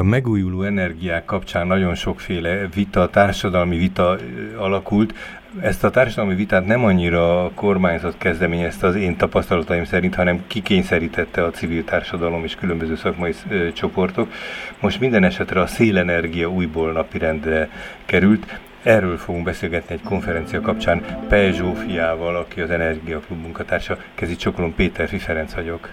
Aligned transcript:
a 0.00 0.02
megújuló 0.02 0.62
energiák 0.62 1.24
kapcsán 1.24 1.66
nagyon 1.66 1.94
sokféle 1.94 2.68
vita, 2.74 3.10
társadalmi 3.10 3.76
vita 3.76 4.16
alakult. 4.58 5.14
Ezt 5.60 5.84
a 5.84 5.90
társadalmi 5.90 6.34
vitát 6.34 6.66
nem 6.66 6.84
annyira 6.84 7.44
a 7.44 7.50
kormányzat 7.54 8.14
kezdeményezte 8.18 8.86
az 8.86 8.94
én 8.94 9.16
tapasztalataim 9.16 9.84
szerint, 9.84 10.14
hanem 10.14 10.44
kikényszerítette 10.46 11.44
a 11.44 11.50
civil 11.50 11.84
társadalom 11.84 12.44
és 12.44 12.54
különböző 12.54 12.96
szakmai 12.96 13.32
csoportok. 13.74 14.32
Most 14.80 15.00
minden 15.00 15.24
esetre 15.24 15.60
a 15.60 15.66
szélenergia 15.66 16.48
újból 16.48 16.92
napirendre 16.92 17.68
került. 18.04 18.58
Erről 18.82 19.16
fogunk 19.16 19.44
beszélgetni 19.44 19.94
egy 19.94 20.02
konferencia 20.02 20.60
kapcsán 20.60 21.02
Pej 21.28 21.52
Zsófiával, 21.52 22.36
aki 22.36 22.60
az 22.60 22.70
Energiaklub 22.70 23.42
munkatársa. 23.42 23.96
Kezi 24.14 24.36
Csokolom 24.36 24.74
Péter 24.74 25.08
Ferenc 25.08 25.54
vagyok. 25.54 25.88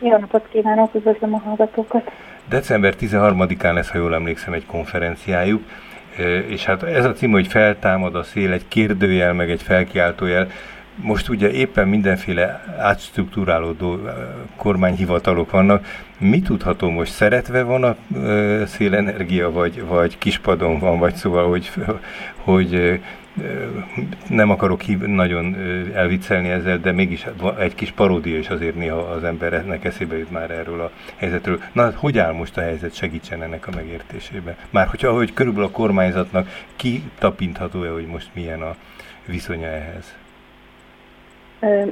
Jó 0.00 0.18
napot 0.18 0.48
kívánok, 0.48 0.94
üdvözlöm 0.94 1.34
a 1.34 1.38
hallgatókat! 1.38 2.10
December 2.48 2.94
13-án 3.00 3.74
lesz, 3.74 3.88
ha 3.88 3.98
jól 3.98 4.14
emlékszem, 4.14 4.52
egy 4.52 4.66
konferenciájuk, 4.66 5.62
és 6.46 6.64
hát 6.64 6.82
ez 6.82 7.04
a 7.04 7.12
cím, 7.12 7.30
hogy 7.30 7.46
feltámad 7.46 8.14
a 8.14 8.22
szél, 8.22 8.52
egy 8.52 8.68
kérdőjel, 8.68 9.32
meg 9.32 9.50
egy 9.50 9.62
felkiáltójel, 9.62 10.48
most 10.96 11.28
ugye 11.28 11.50
éppen 11.50 11.88
mindenféle 11.88 12.64
átstruktúrálódó 12.78 13.98
kormányhivatalok 14.56 15.50
vannak. 15.50 15.86
Mi 16.18 16.40
tudható 16.40 16.90
most? 16.90 17.12
Szeretve 17.12 17.62
van 17.62 17.84
a 17.84 17.96
szélenergia, 18.66 19.50
vagy, 19.50 19.84
vagy 19.86 20.18
kispadon 20.18 20.78
van, 20.78 20.98
vagy 20.98 21.14
szóval, 21.14 21.48
hogy, 21.48 21.70
hogy 22.36 23.00
nem 24.28 24.50
akarok 24.50 24.80
hív, 24.80 24.98
nagyon 24.98 25.56
elviccelni 25.94 26.48
ezzel, 26.48 26.78
de 26.78 26.92
mégis 26.92 27.26
egy 27.58 27.74
kis 27.74 27.92
paródia 27.92 28.38
is 28.38 28.48
azért 28.48 28.74
néha 28.74 28.98
az 28.98 29.24
embernek 29.24 29.84
eszébe 29.84 30.18
jut 30.18 30.30
már 30.30 30.50
erről 30.50 30.80
a 30.80 30.90
helyzetről. 31.16 31.60
Na, 31.72 31.82
hát 31.82 31.94
hogy 31.94 32.18
áll 32.18 32.32
most 32.32 32.56
a 32.56 32.60
helyzet, 32.60 32.94
segítsen 32.94 33.42
ennek 33.42 33.66
a 33.66 33.70
megértésébe? 33.74 34.56
Már 34.70 34.86
hogyha 34.86 35.12
hogy 35.12 35.32
körülbelül 35.32 35.68
a 35.68 35.72
kormányzatnak 35.72 36.48
kitapintható-e, 36.76 37.90
hogy 37.90 38.06
most 38.06 38.30
milyen 38.34 38.62
a 38.62 38.74
viszonya 39.26 39.66
ehhez? 39.66 40.16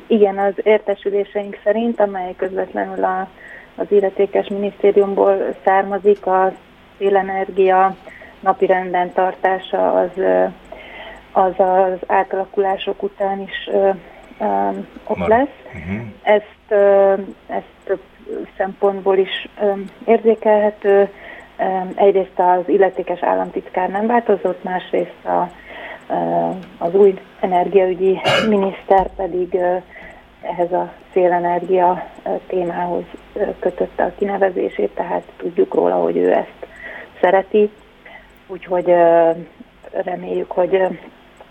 Igen, 0.07 0.39
az 0.39 0.55
értesüléseink 0.63 1.59
szerint, 1.65 2.01
amely 2.01 2.35
közvetlenül 2.37 3.05
a, 3.05 3.29
az 3.75 3.87
illetékes 3.89 4.49
minisztériumból 4.49 5.55
származik, 5.65 6.27
a 6.27 6.53
szélenergia 6.99 7.97
renden 8.59 9.13
tartása 9.13 9.93
az, 9.93 10.11
az 11.33 11.53
az 11.57 11.99
átalakulások 12.07 13.03
után 13.03 13.41
is 13.41 13.69
ö, 13.73 13.91
ö, 14.41 14.69
ott 15.07 15.27
lesz. 15.27 15.49
Uh-huh. 15.67 16.07
Ezt, 16.23 16.45
ö, 16.69 17.15
ezt 17.47 17.73
több 17.85 18.01
szempontból 18.57 19.17
is 19.17 19.49
ö, 19.61 19.73
érzékelhető. 20.05 21.09
Egyrészt 21.95 22.39
az 22.39 22.69
illetékes 22.69 23.23
államtitkár 23.23 23.89
nem 23.89 24.07
változott, 24.07 24.63
másrészt 24.63 25.25
a 25.25 25.51
az 26.79 26.95
új 26.95 27.19
energiaügyi 27.41 28.21
miniszter 28.49 29.11
pedig 29.17 29.59
ehhez 30.43 30.73
a 30.73 30.93
szélenergia 31.13 32.09
témához 32.47 33.03
kötötte 33.59 34.05
a 34.05 34.13
kinevezését, 34.19 34.91
tehát 34.95 35.23
tudjuk 35.37 35.75
róla, 35.75 35.95
hogy 35.95 36.17
ő 36.17 36.33
ezt 36.33 36.67
szereti, 37.21 37.71
úgyhogy 38.47 38.95
reméljük, 39.91 40.51
hogy 40.51 40.87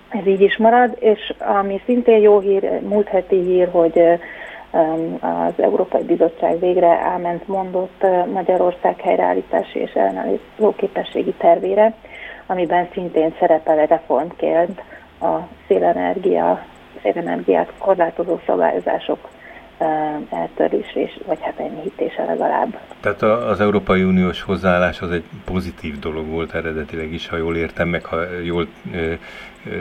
ez 0.09 0.27
így 0.27 0.41
is 0.41 0.57
marad, 0.57 0.97
és 0.99 1.33
ami 1.39 1.81
szintén 1.85 2.21
jó 2.21 2.39
hír, 2.39 2.81
múlt 2.81 3.07
heti 3.07 3.39
hír, 3.39 3.69
hogy 3.71 3.99
az 5.19 5.53
Európai 5.57 6.03
Bizottság 6.03 6.59
végre 6.59 6.88
áment 6.88 7.47
mondott 7.47 8.05
Magyarország 8.33 8.99
helyreállítási 9.01 9.79
és 9.79 9.91
ellenálló 9.91 10.73
képességi 10.75 11.33
tervére, 11.38 11.93
amiben 12.45 12.88
szintén 12.93 13.35
szerepel 13.39 13.85
reformként 13.85 14.81
a 15.21 15.38
szélenergia, 15.67 16.66
szélenergiát 17.01 17.73
korlátozó 17.77 18.39
szabályozások 18.45 19.29
eltörlés, 20.29 20.95
és, 20.95 21.19
vagy 21.25 21.38
hát 21.41 21.59
enyhítése 21.59 22.23
legalább. 22.23 22.79
Tehát 23.00 23.22
az 23.22 23.59
Európai 23.59 24.03
Uniós 24.03 24.41
hozzáállás 24.41 25.01
az 25.01 25.12
egy 25.12 25.23
pozitív 25.45 26.00
dolog 26.00 26.28
volt 26.28 26.53
eredetileg 26.53 27.13
is, 27.13 27.28
ha 27.28 27.38
jól 27.38 27.56
értem, 27.56 27.88
meg 27.88 28.06
ha 28.06 28.17
jól 28.44 28.67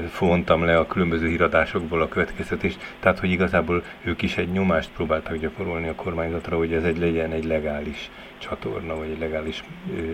fontam 0.08 0.64
le 0.64 0.78
a 0.78 0.86
különböző 0.86 1.28
híradásokból 1.28 2.02
a 2.02 2.08
következtetést, 2.08 2.78
tehát 3.00 3.18
hogy 3.18 3.30
igazából 3.30 3.82
ők 4.04 4.22
is 4.22 4.36
egy 4.36 4.48
nyomást 4.52 4.90
próbáltak 4.96 5.36
gyakorolni 5.36 5.88
a 5.88 5.94
kormányzatra, 5.94 6.56
hogy 6.56 6.72
ez 6.72 6.84
egy 6.84 6.98
legyen 6.98 7.32
egy 7.32 7.44
legális 7.44 8.10
csatorna, 8.38 8.96
vagy 8.96 9.10
egy 9.10 9.18
legális 9.18 9.64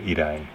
irány. 0.05 0.47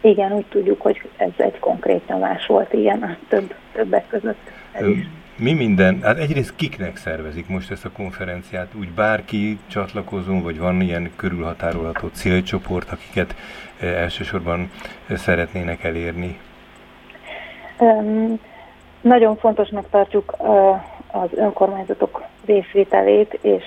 Igen, 0.00 0.32
úgy 0.32 0.44
tudjuk, 0.44 0.80
hogy 0.80 1.02
ez 1.16 1.30
egy 1.36 1.58
konkrét 1.58 2.08
nyomás 2.08 2.46
volt, 2.46 2.72
ilyen 2.72 3.02
a 3.02 3.16
több, 3.28 3.54
többek 3.72 4.08
között. 4.08 4.50
Ez 4.72 4.86
is. 4.86 5.06
Mi 5.42 5.52
minden, 5.52 6.00
hát 6.02 6.18
egyrészt 6.18 6.56
kiknek 6.56 6.96
szervezik 6.96 7.48
most 7.48 7.70
ezt 7.70 7.84
a 7.84 7.90
konferenciát? 7.90 8.68
Úgy 8.78 8.90
bárki 8.90 9.58
csatlakozó, 9.66 10.40
vagy 10.40 10.58
van 10.58 10.80
ilyen 10.80 11.10
körülhatárolható 11.16 12.08
célcsoport, 12.08 12.92
akiket 12.92 13.34
elsősorban 13.80 14.70
szeretnének 15.08 15.84
elérni? 15.84 16.38
Um, 17.78 18.38
nagyon 19.00 19.36
fontosnak 19.36 19.90
tartjuk 19.90 20.34
uh, 20.38 20.48
az 21.22 21.28
önkormányzatok 21.34 22.22
részvételét, 22.46 23.38
és 23.40 23.64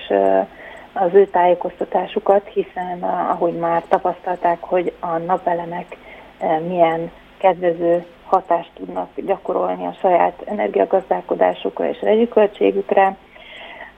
az 0.93 1.09
ő 1.13 1.27
tájékoztatásukat, 1.27 2.47
hiszen 2.53 3.03
ahogy 3.03 3.53
már 3.53 3.83
tapasztalták, 3.87 4.57
hogy 4.61 4.93
a 4.99 5.17
napelemek 5.17 5.97
Eh, 6.37 6.59
milyen 6.59 7.11
kedvező 7.37 8.05
hatást 8.35 8.71
tudnak 8.73 9.09
gyakorolni 9.15 9.85
a 9.85 9.97
saját 10.01 10.41
energiagazdálkodásukra 10.45 11.89
és 11.89 12.01
rezsiköltségükre. 12.01 13.15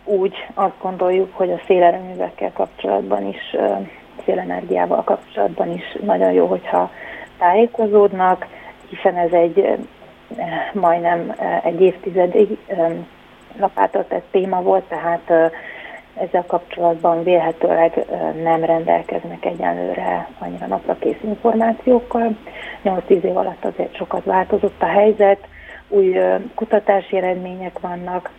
Úgy 0.04 0.34
azt 0.54 0.82
gondoljuk, 0.82 1.36
hogy 1.36 1.52
a 1.52 1.62
szélerőművekkel 1.68 2.52
kapcsolatban 2.54 3.28
is, 3.28 3.56
szélenergiával 4.26 5.04
kapcsolatban 5.04 5.72
is 5.72 5.98
nagyon 6.06 6.32
jó, 6.32 6.46
hogyha 6.46 6.92
tájékozódnak, 7.38 8.48
hiszen 8.90 9.16
ez 9.16 9.32
egy 9.32 9.78
majdnem 10.74 11.36
egy 11.64 11.82
évtizedig 11.82 12.58
lapátoltett 13.60 14.26
téma 14.32 14.62
volt, 14.62 14.84
tehát 14.84 15.52
ezzel 16.16 16.46
kapcsolatban 16.48 17.24
vélhetőleg 17.24 18.06
nem 18.44 18.64
rendelkeznek 18.64 19.46
egyenlőre 19.46 20.28
annyira 20.40 20.66
naprakész 20.66 21.20
információkkal. 21.24 22.36
8-10 22.88 23.24
év 23.24 23.38
alatt 23.38 23.66
azért 23.66 23.96
sokat 23.96 24.24
változott 24.24 24.82
a 24.82 24.86
helyzet, 24.86 25.48
új 25.88 26.18
kutatási 26.56 27.18
eredmények 27.18 27.80
vannak, 27.80 28.32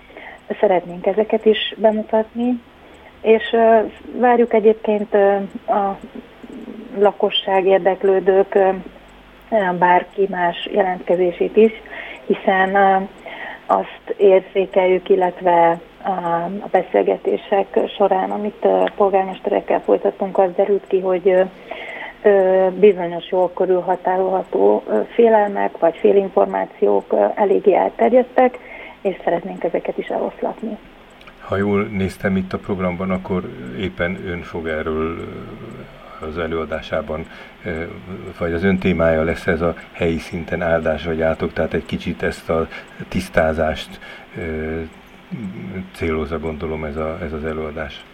szeretnénk 0.60 1.06
ezeket 1.06 1.44
is 1.44 1.74
bemutatni, 1.76 2.60
és 3.20 3.56
várjuk 4.18 4.52
egyébként 4.54 5.14
a 5.66 5.98
lakosság 6.98 7.66
érdeklődők 7.66 8.58
bárki 9.78 10.26
más 10.30 10.68
jelentkezését 10.72 11.56
is, 11.56 11.72
hiszen 12.26 12.76
azt 13.66 14.14
érzékeljük, 14.16 15.08
illetve 15.08 15.80
a 16.62 16.68
beszélgetések 16.70 17.78
során, 17.96 18.30
amit 18.30 18.66
polgármesterekkel 18.96 19.80
folytattunk, 19.80 20.38
az 20.38 20.50
derült 20.56 20.86
ki, 20.86 21.00
hogy 21.00 21.44
bizonyos 22.78 23.30
jól 23.30 23.52
körülhatárolható 23.52 24.82
félelmek 25.14 25.78
vagy 25.78 25.96
félinformációk 25.96 27.14
eléggé 27.34 27.74
elterjedtek, 27.74 28.58
és 29.00 29.16
szeretnénk 29.24 29.64
ezeket 29.64 29.98
is 29.98 30.06
eloszlatni. 30.06 30.78
Ha 31.38 31.56
jól 31.56 31.82
néztem 31.82 32.36
itt 32.36 32.52
a 32.52 32.58
programban, 32.58 33.10
akkor 33.10 33.42
éppen 33.78 34.18
ön 34.26 34.42
fog 34.42 34.66
erről 34.66 35.16
az 36.20 36.38
előadásában, 36.38 37.26
vagy 38.38 38.52
az 38.52 38.64
ön 38.64 38.78
témája 38.78 39.22
lesz 39.22 39.46
ez 39.46 39.60
a 39.60 39.74
helyi 39.92 40.18
szinten 40.18 40.62
áldás 40.62 41.04
vagy 41.04 41.22
átok, 41.22 41.52
tehát 41.52 41.74
egy 41.74 41.86
kicsit 41.86 42.22
ezt 42.22 42.50
a 42.50 42.68
tisztázást 43.08 44.00
célozza, 45.94 46.38
gondolom 46.38 46.84
ez, 46.84 46.96
a, 46.96 47.18
ez 47.22 47.32
az 47.32 47.44
előadás. 47.44 48.04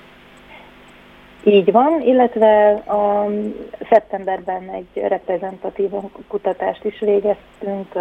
Így 1.44 1.72
van, 1.72 2.00
illetve 2.00 2.70
a 2.72 3.26
szeptemberben 3.90 4.70
egy 4.70 5.02
reprezentatív 5.08 5.90
kutatást 6.28 6.84
is 6.84 6.98
végeztünk 7.00 7.92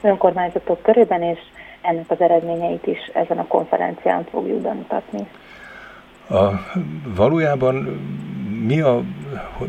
önkormányzatok 0.00 0.82
körében, 0.82 1.22
és 1.22 1.38
ennek 1.80 2.10
az 2.10 2.20
eredményeit 2.20 2.86
is 2.86 3.10
ezen 3.12 3.38
a 3.38 3.46
konferencián 3.46 4.24
fogjuk 4.30 4.60
bemutatni. 4.60 5.28
A, 6.30 6.48
valójában 7.16 7.74
mi 8.66 8.80
a, 8.80 9.02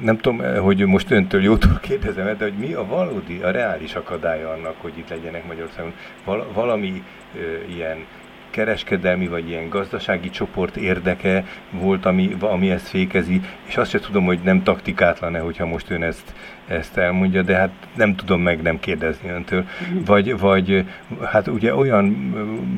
nem 0.02 0.18
tudom, 0.18 0.42
hogy 0.64 0.86
most 0.86 1.12
öntől 1.12 1.42
jótól 1.42 1.80
kérdezem, 1.82 2.38
de 2.38 2.44
hogy 2.44 2.58
mi 2.58 2.74
a 2.74 2.86
valódi, 2.86 3.42
a 3.42 3.52
reális 3.52 3.96
akadálya 3.96 4.50
annak, 4.50 4.76
hogy 4.82 4.98
itt 4.98 5.10
legyenek 5.10 5.48
Magyarországon 5.48 5.94
Val, 6.26 6.48
valami 6.54 7.04
ö, 7.36 7.72
ilyen 7.76 8.06
kereskedelmi 8.50 9.28
vagy 9.28 9.50
ilyen 9.50 9.70
gazdasági 9.70 10.30
csoport 10.30 10.76
érdeke 10.76 11.46
volt, 11.72 12.06
ami, 12.06 12.36
ami 12.40 12.72
ezt 12.72 12.88
fékezi, 12.88 13.42
és 13.64 13.78
azt 13.78 13.90
sem 13.90 14.02
tudom, 14.02 14.26
hogy 14.26 14.40
nem 14.44 14.64
taktikátlan-e, 14.64 15.40
hogyha 15.40 15.66
most 15.66 15.90
ön 15.90 16.04
ezt, 16.04 16.34
ezt 16.68 16.98
elmondja, 16.98 17.42
de 17.42 17.56
hát 17.56 17.70
nem 17.96 18.16
tudom 18.16 18.42
meg 18.42 18.62
nem 18.62 18.80
kérdezni 18.80 19.30
öntől. 19.30 19.66
Vagy, 20.06 20.40
vagy 20.40 20.86
hát 21.26 21.48
ugye 21.48 21.76
olyan 21.76 22.34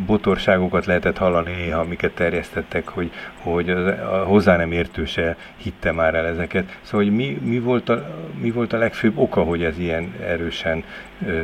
botorságokat 0.06 0.86
lehetett 0.86 1.18
hallani 1.18 1.52
néha, 1.52 1.80
amiket 1.80 2.12
terjesztettek, 2.12 2.88
hogy, 2.88 3.12
hogy 3.38 3.70
a, 3.70 4.24
hozzá 4.26 4.58
nem 4.58 4.72
értőse 4.72 5.38
hitte 5.58 5.92
már 5.92 6.16
el 6.16 6.26
ezeket. 6.26 6.80
Szóval, 6.82 7.06
hogy 7.06 7.16
mi, 7.16 7.40
mi, 7.44 7.60
volt 7.60 7.90
a, 7.90 8.20
mi 8.42 8.52
volt 8.52 8.74
a 8.74 8.78
legfőbb 8.78 9.18
oka, 9.18 9.44
hogy 9.44 9.64
ez 9.64 9.80
ilyen 9.80 10.14
erősen 10.26 10.84
ö, 11.26 11.42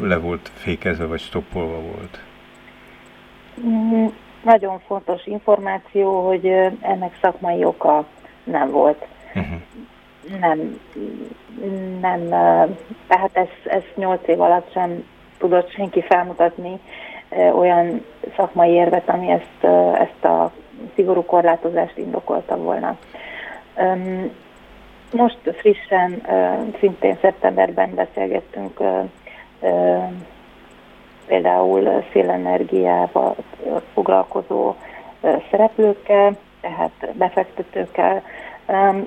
le 0.00 0.16
volt 0.16 0.50
fékezve, 0.54 1.04
vagy 1.04 1.20
stoppolva 1.20 1.80
volt? 1.80 2.20
Mm, 3.60 4.06
nagyon 4.42 4.78
fontos 4.86 5.26
információ, 5.26 6.26
hogy 6.26 6.46
ennek 6.80 7.18
szakmai 7.20 7.64
oka 7.64 8.04
nem 8.44 8.70
volt. 8.70 9.06
Uh-huh. 9.34 9.60
Nem, 10.40 10.80
nem, 12.00 12.28
tehát 13.06 13.30
ezt, 13.32 13.66
ezt 13.66 13.92
8 13.96 14.28
év 14.28 14.40
alatt 14.40 14.72
sem 14.72 15.04
tudott 15.38 15.70
senki 15.70 16.02
felmutatni 16.02 16.80
olyan 17.54 18.04
szakmai 18.36 18.70
érvet, 18.70 19.08
ami 19.08 19.30
ezt, 19.30 19.64
ezt 19.94 20.24
a 20.24 20.52
szigorú 20.94 21.24
korlátozást 21.24 21.98
indokolta 21.98 22.56
volna. 22.56 22.98
Most 25.12 25.38
frissen, 25.56 26.22
szintén 26.78 27.18
szeptemberben 27.20 27.94
beszélgettünk 27.94 28.80
például 31.26 32.04
szélenergiával 32.12 33.36
foglalkozó 33.92 34.74
szereplőkkel, 35.50 36.36
tehát 36.60 37.08
befektetőkkel, 37.12 38.22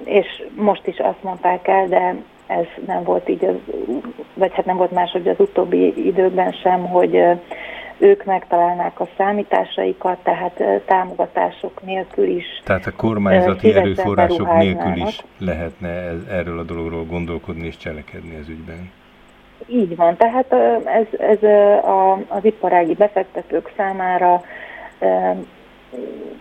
és 0.04 0.44
most 0.56 0.88
is 0.88 0.98
azt 0.98 1.24
mondták 1.24 1.68
el, 1.68 1.88
de 1.88 2.16
ez 2.48 2.66
nem 2.88 3.04
volt 3.04 3.30
így, 3.30 3.46
az, 3.46 3.56
vagy 4.34 4.54
hát 4.54 4.66
nem 4.66 4.78
volt 4.78 4.92
máshogy 4.92 5.28
az 5.28 5.40
utóbbi 5.40 6.06
időkben 6.08 6.52
sem, 6.52 6.88
hogy 6.88 7.22
ők 7.98 8.24
megtalálnák 8.26 9.00
a 9.00 9.08
számításaikat, 9.18 10.18
tehát 10.24 10.64
támogatások 10.86 11.84
nélkül 11.84 12.28
is. 12.28 12.46
Tehát 12.64 12.86
a 12.86 12.92
kormányzati 12.96 13.74
erőforrások 13.74 14.58
nélkül 14.58 14.96
is 14.96 15.24
lehetne 15.38 15.90
ez, 15.90 16.18
erről 16.30 16.60
a 16.60 16.64
dologról 16.64 17.06
gondolkodni 17.06 17.66
és 17.66 17.78
cselekedni 17.78 18.36
ez 18.36 18.50
ügyben. 18.50 18.92
Így 19.68 19.96
van, 19.96 20.18
tehát 20.18 20.54
ez, 20.86 21.20
ez 21.20 21.44
a, 21.84 22.12
az 22.14 22.46
iparági 22.46 22.94
befektetők 22.94 23.72
számára 23.78 24.44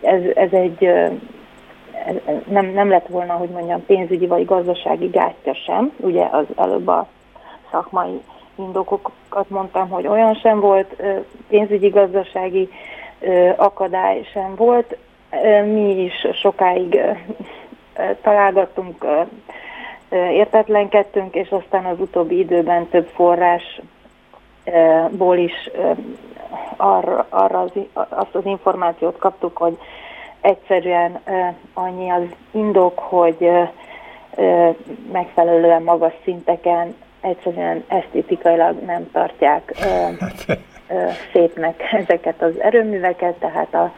ez, 0.01 0.23
ez 0.35 0.53
egy 0.53 0.85
ez 2.07 2.15
nem, 2.49 2.67
nem 2.67 2.89
lett 2.89 3.07
volna, 3.07 3.33
hogy 3.33 3.49
mondjam, 3.49 3.87
pénzügyi 3.87 4.27
vagy 4.27 4.45
gazdasági 4.45 5.07
gátja 5.07 5.55
sem. 5.55 5.93
Ugye 5.97 6.29
az 6.31 6.45
előbb 6.57 6.89
a 6.89 7.07
szakmai 7.71 8.21
indokokat 8.55 9.49
mondtam, 9.49 9.89
hogy 9.89 10.07
olyan 10.07 10.35
sem 10.35 10.61
volt, 10.61 11.03
pénzügyi 11.49 11.89
gazdasági 11.89 12.69
akadály 13.57 14.23
sem 14.33 14.55
volt. 14.57 14.97
Mi 15.65 16.03
is 16.03 16.27
sokáig 16.41 17.01
találgattunk 18.23 19.05
értetlenkedtünk, 20.11 21.35
és 21.35 21.51
aztán 21.51 21.85
az 21.85 22.01
utóbbi 22.01 22.39
időben 22.39 22.89
több 22.89 23.07
forrásból 23.15 23.77
is 25.37 25.71
arra, 26.77 27.27
arra 27.29 27.61
az, 27.61 27.71
azt 28.09 28.35
az 28.35 28.45
információt 28.45 29.19
kaptuk, 29.19 29.57
hogy 29.57 29.79
egyszerűen 30.41 31.21
annyi 31.75 32.11
az 32.11 32.27
indok, 32.51 32.99
hogy 32.99 33.51
megfelelően 35.13 35.83
magas 35.83 36.13
szinteken 36.25 36.95
egyszerűen 37.21 37.85
esztétikailag 37.89 38.83
nem 38.83 39.11
tartják 39.13 39.73
szépnek 41.33 41.83
ezeket 41.93 42.43
az 42.43 42.61
erőműveket, 42.61 43.35
tehát 43.35 43.75
a 43.75 43.93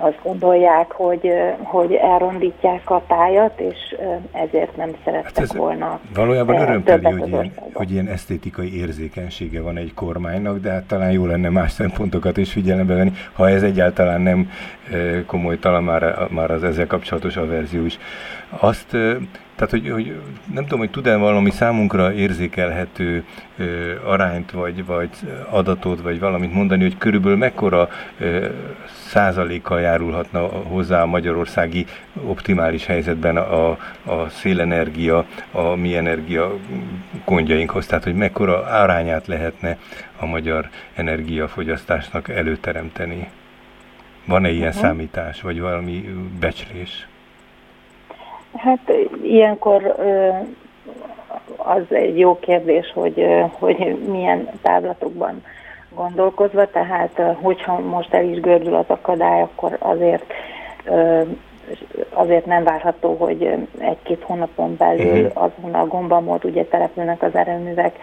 azt 0.00 0.18
gondolják, 0.22 0.92
hogy, 0.92 1.32
hogy 1.62 1.94
elrondítják 1.94 2.90
a 2.90 3.02
tájat, 3.06 3.60
és 3.60 3.96
ezért 4.32 4.76
nem 4.76 4.90
szerettek 5.04 5.34
hát 5.34 5.38
ez 5.38 5.54
volna. 5.54 6.00
Valójában 6.14 6.60
örömteli, 6.60 7.04
hogy 7.04 7.28
ilyen, 7.28 7.52
hogy 7.72 7.90
ilyen 7.90 8.06
esztétikai 8.06 8.78
érzékenysége 8.78 9.60
van 9.60 9.76
egy 9.76 9.94
kormánynak, 9.94 10.58
de 10.58 10.70
hát 10.70 10.84
talán 10.84 11.10
jó 11.10 11.26
lenne 11.26 11.48
más 11.48 11.72
szempontokat 11.72 12.36
is 12.36 12.52
figyelembe 12.52 12.94
venni, 12.94 13.12
ha 13.32 13.48
ez 13.48 13.62
egyáltalán 13.62 14.20
nem 14.20 14.50
komoly, 15.26 15.58
talán 15.58 15.82
már, 15.82 16.26
már 16.28 16.50
az 16.50 16.64
ezzel 16.64 16.86
kapcsolatos 16.86 17.36
averzió 17.36 17.84
is. 17.84 17.98
Azt 18.58 18.96
tehát, 19.60 19.74
hogy, 19.74 19.90
hogy 19.90 20.20
nem 20.54 20.62
tudom, 20.62 20.78
hogy 20.78 20.90
tud-e 20.90 21.16
valami 21.16 21.50
számunkra 21.50 22.12
érzékelhető 22.12 23.24
ö, 23.56 23.94
arányt, 24.04 24.50
vagy, 24.50 24.86
vagy 24.86 25.10
adatot, 25.50 26.00
vagy 26.00 26.20
valamit 26.20 26.52
mondani, 26.52 26.82
hogy 26.82 26.98
körülbelül 26.98 27.36
mekkora 27.36 27.88
ö, 28.18 28.46
százalékkal 29.06 29.80
járulhatna 29.80 30.38
hozzá 30.46 31.02
a 31.02 31.06
magyarországi 31.06 31.86
optimális 32.24 32.86
helyzetben 32.86 33.36
a, 33.36 33.70
a 34.04 34.28
szélenergia, 34.28 35.26
a 35.50 35.74
mi 35.74 35.96
energia 35.96 36.56
gondjainkhoz, 37.24 37.86
tehát 37.86 38.04
hogy 38.04 38.14
mekkora 38.14 38.62
arányát 38.62 39.26
lehetne 39.26 39.78
a 40.18 40.26
magyar 40.26 40.68
energiafogyasztásnak 40.94 42.28
előteremteni. 42.28 43.28
Van-e 44.24 44.50
ilyen 44.50 44.68
uh-huh. 44.68 44.82
számítás, 44.82 45.40
vagy 45.40 45.60
valami 45.60 46.14
becslés? 46.40 47.08
Hát 48.56 48.92
ilyenkor 49.22 49.96
az 51.56 51.82
egy 51.88 52.18
jó 52.18 52.38
kérdés, 52.38 52.92
hogy, 52.94 53.26
hogy 53.58 53.98
milyen 54.10 54.48
távlatokban 54.62 55.44
gondolkozva, 55.94 56.70
tehát 56.70 57.22
hogyha 57.42 57.78
most 57.78 58.14
el 58.14 58.24
is 58.24 58.40
gördül 58.40 58.74
az 58.74 58.84
akadály, 58.86 59.40
akkor 59.40 59.76
azért 59.78 60.32
azért 62.10 62.46
nem 62.46 62.64
várható, 62.64 63.14
hogy 63.14 63.66
egy-két 63.78 64.22
hónapon 64.22 64.76
belül 64.76 65.24
uh-huh. 65.24 65.42
azon 65.42 65.74
a 65.74 65.86
gombamód 65.86 66.44
ugye 66.44 66.64
települnek 66.64 67.22
az 67.22 67.34
erőművek, 67.34 67.98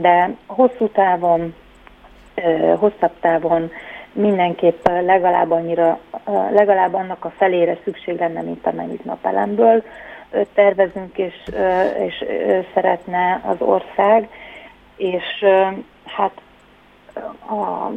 de 0.00 0.34
hosszú 0.46 0.88
távon, 0.88 1.54
hosszabb 2.76 3.12
távon 3.20 3.70
mindenképp 4.12 4.86
legalább 4.86 5.50
annyira, 5.50 5.98
legalább 6.50 6.94
annak 6.94 7.24
a 7.24 7.32
felére 7.36 7.78
szükség 7.84 8.18
lenne, 8.18 8.42
mint 8.42 8.66
amennyit 8.66 9.04
napelemből 9.04 9.82
tervezünk 10.54 11.18
és, 11.18 11.34
és 11.98 12.24
szeretne 12.74 13.40
az 13.44 13.56
ország, 13.58 14.28
és 14.96 15.44
hát 16.06 16.40
a, 17.50 17.90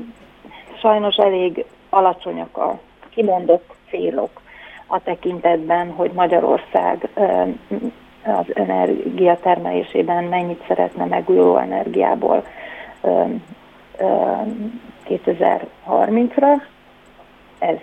sajnos 0.80 1.16
elég 1.16 1.66
alacsonyak 1.90 2.58
a 2.58 2.80
kimondott 3.10 3.76
célok 3.90 4.42
a 4.88 5.04
tekintetben, 5.04 5.92
hogy 5.92 6.12
Magyarország 6.12 7.10
az 8.26 8.46
energiatermelésében 8.54 10.24
mennyit 10.24 10.64
szeretne 10.68 11.06
megújuló 11.06 11.58
energiából 11.58 12.44
2030-ra. 15.10 16.62
Ez 17.60 17.78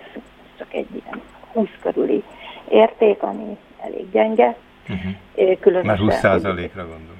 csak 0.57 0.73
egy 0.73 0.87
ilyen 0.91 1.21
20 1.53 1.67
körüli 1.81 2.23
érték, 2.69 3.21
ami 3.21 3.57
elég 3.81 4.11
gyenge. 4.11 4.55
Uh-huh. 4.89 5.59
Különösen, 5.59 5.89
Már 5.89 5.97
20 5.97 6.19
százalékra 6.19 6.87
gondol. 6.87 7.15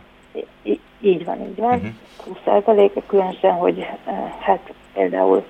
Így 1.02 1.26
van, 1.26 1.42
így 1.42 1.58
van. 1.58 1.74
Uh-huh. 1.74 1.92
20 2.26 2.38
százalék, 2.46 2.92
különösen, 3.08 3.52
hogy 3.54 3.88
hát 4.40 4.74
például 4.94 5.46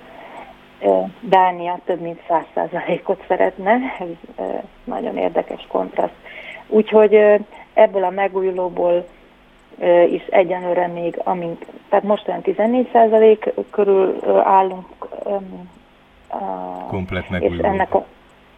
Dánia 1.20 1.78
több 1.84 2.00
mint 2.00 2.20
100 2.28 2.44
százalékot 2.54 3.24
szeretne, 3.28 3.78
ez 3.98 4.36
nagyon 4.84 5.16
érdekes 5.16 5.66
kontraszt. 5.68 6.14
Úgyhogy 6.66 7.14
ebből 7.74 8.04
a 8.04 8.10
megújulóból 8.10 9.08
is 10.10 10.22
egyenlőre 10.26 10.86
még, 10.86 11.20
amint, 11.24 11.66
tehát 11.88 12.04
most 12.04 12.28
olyan 12.28 12.40
14 12.42 12.88
százalék 12.92 13.52
körül 13.70 14.20
állunk. 14.44 14.86
Komplet 16.88 17.30
megújuló. 17.30 17.56
És 17.56 17.64
ennek 17.64 17.94
a, 17.94 18.06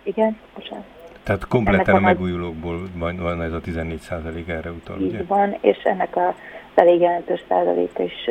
igen, 0.03 0.39
bocsánat. 0.55 0.85
Tehát 1.23 1.47
kompletten 1.47 1.95
a 1.95 2.01
megújulókból 2.01 2.89
van, 2.95 3.17
van 3.17 3.43
ez 3.43 3.53
a 3.53 3.61
14 3.61 3.99
százalék 3.99 4.49
erre 4.49 4.71
utal, 4.71 4.99
ugye? 4.99 5.23
van, 5.27 5.57
és 5.61 5.77
ennek 5.85 6.17
a 6.17 6.35
elég 6.75 7.01
jelentős 7.01 7.45
százalék 7.49 7.99
is 7.99 8.31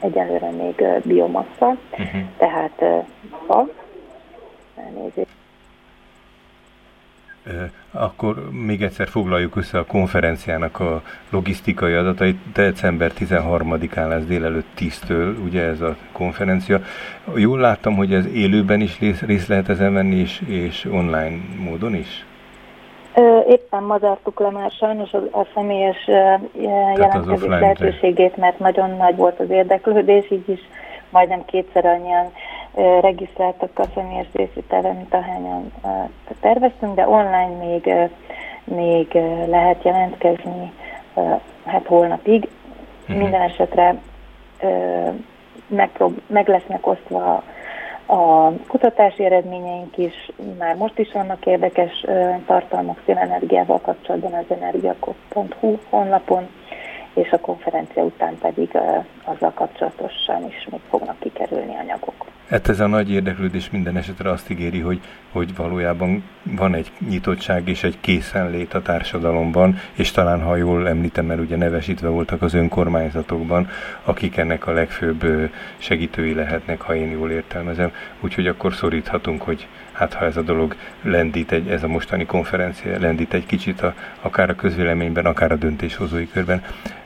egyelőre 0.00 0.50
még 0.50 0.84
biomassa, 1.04 1.76
uh-huh. 1.90 2.20
tehát 2.36 2.84
fa, 3.46 3.68
elnézést. 4.76 5.33
Akkor 7.92 8.50
még 8.50 8.82
egyszer 8.82 9.08
foglaljuk 9.08 9.56
össze 9.56 9.78
a 9.78 9.84
konferenciának 9.84 10.80
a 10.80 11.02
logisztikai 11.30 11.92
adatait. 11.92 12.38
December 12.52 13.12
13-án 13.18 14.08
lesz 14.08 14.24
délelőtt 14.24 14.68
10-től, 14.78 15.44
ugye 15.44 15.62
ez 15.62 15.80
a 15.80 15.96
konferencia. 16.12 16.80
Jól 17.34 17.58
láttam, 17.58 17.96
hogy 17.96 18.14
ez 18.14 18.26
élőben 18.26 18.80
is 18.80 18.98
részt 19.26 19.48
lehet 19.48 19.68
ezen 19.68 19.92
venni, 19.92 20.16
és, 20.16 20.42
és 20.46 20.84
online 20.84 21.36
módon 21.58 21.94
is? 21.94 22.26
Éppen 23.48 23.82
ma 23.82 23.98
zártuk 23.98 24.40
le 24.40 24.50
már 24.50 24.70
sajnos 24.70 25.12
a, 25.12 25.18
a 25.18 25.46
személyes 25.54 26.06
jelentkezés 26.96 27.48
lehetőségét, 27.48 28.36
mert 28.36 28.58
nagyon 28.58 28.90
nagy 28.90 29.16
volt 29.16 29.40
az 29.40 29.50
érdeklődés, 29.50 30.30
így 30.30 30.48
is 30.48 30.60
majdnem 31.10 31.44
kétszer 31.44 31.84
annyian 31.86 32.32
regisztráltak 33.00 33.80
részvételre, 34.32 34.92
mint 34.92 35.14
ahányan 35.14 35.72
terveztünk, 36.40 36.94
de 36.94 37.08
online 37.08 37.66
még, 37.66 37.94
még 38.64 39.12
lehet 39.46 39.82
jelentkezni 39.82 40.72
hát 41.64 41.86
holnapig. 41.86 42.48
Uh-huh. 43.02 43.16
Minden 43.16 43.40
esetre 43.40 43.94
megprób- 45.66 46.22
meg 46.26 46.48
lesznek 46.48 46.86
osztva 46.86 47.42
a 48.06 48.50
kutatási 48.68 49.24
eredményeink 49.24 49.98
is, 49.98 50.30
már 50.58 50.76
most 50.76 50.98
is 50.98 51.12
vannak 51.12 51.46
érdekes 51.46 52.04
tartalmak 52.46 53.02
szélenergiával 53.06 53.80
kapcsolatban 53.80 54.32
az 54.32 54.56
energiakop.hu 54.56 55.76
honlapon, 55.90 56.48
és 57.14 57.30
a 57.30 57.40
konferencia 57.40 58.02
után 58.02 58.38
pedig 58.38 58.78
azzal 59.24 59.52
kapcsolatosan 59.54 60.46
is 60.48 60.66
még 60.70 60.80
fognak 60.88 61.18
kikerülni 61.18 61.76
anyagok. 61.76 62.32
Hát 62.48 62.68
ez 62.68 62.80
a 62.80 62.86
nagy 62.86 63.10
érdeklődés 63.10 63.70
minden 63.70 63.96
esetre 63.96 64.30
azt 64.30 64.50
ígéri, 64.50 64.78
hogy, 64.78 65.00
hogy 65.30 65.56
valójában 65.56 66.22
van 66.42 66.74
egy 66.74 66.90
nyitottság 67.08 67.68
és 67.68 67.82
egy 67.82 67.96
készenlét 68.00 68.74
a 68.74 68.82
társadalomban, 68.82 69.78
és 69.92 70.10
talán, 70.10 70.42
ha 70.42 70.56
jól 70.56 70.88
említem, 70.88 71.26
mert 71.26 71.40
ugye 71.40 71.56
nevesítve 71.56 72.08
voltak 72.08 72.42
az 72.42 72.54
önkormányzatokban, 72.54 73.68
akik 74.04 74.36
ennek 74.36 74.66
a 74.66 74.72
legfőbb 74.72 75.50
segítői 75.78 76.34
lehetnek, 76.34 76.80
ha 76.80 76.94
én 76.94 77.10
jól 77.10 77.30
értelmezem. 77.30 77.92
Úgyhogy 78.20 78.46
akkor 78.46 78.74
szoríthatunk, 78.74 79.42
hogy 79.42 79.66
hát 79.92 80.14
ha 80.14 80.24
ez 80.24 80.36
a 80.36 80.42
dolog 80.42 80.76
lendít, 81.02 81.52
egy, 81.52 81.68
ez 81.68 81.82
a 81.82 81.88
mostani 81.88 82.26
konferencia 82.26 82.98
lendít 82.98 83.34
egy 83.34 83.46
kicsit 83.46 83.82
a, 83.82 83.94
akár 84.20 84.50
a 84.50 84.54
közvéleményben, 84.54 85.26
akár 85.26 85.52
a 85.52 85.56
döntéshozói 85.56 86.28
körben. 86.28 86.62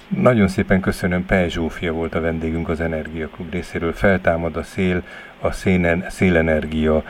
Nagyon 0.08 0.48
szépen 0.48 0.80
köszönöm, 0.80 1.26
Pej 1.26 1.48
Zsófia 1.48 1.92
volt 1.92 2.14
a 2.14 2.20
vendégünk 2.20 2.68
az 2.68 2.80
Energiaklub 2.80 3.50
részéről. 3.50 3.92
Feltámad 3.92 4.56
a 4.56 4.62
szél, 4.62 5.02
a 5.40 5.50
szénen, 5.50 6.04
szélenergia 6.08 7.04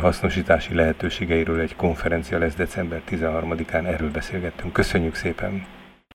hasznosítási 0.00 0.74
lehetőségeiről 0.74 1.60
egy 1.60 1.76
konferencia 1.76 2.38
lesz 2.38 2.54
december 2.54 3.00
13-án, 3.10 3.86
erről 3.86 4.10
beszélgettünk. 4.10 4.72
Köszönjük 4.72 5.14
szépen! 5.14 5.66